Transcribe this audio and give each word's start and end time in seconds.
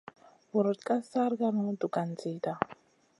Vurutn 0.53 0.81
ka 0.87 0.95
sarkanu 1.11 1.77
dugan 1.85 2.17
zida. 2.25 2.59